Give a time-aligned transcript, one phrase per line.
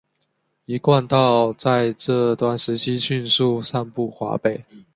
[0.65, 4.65] 一贯道在这段时期迅速散布华北。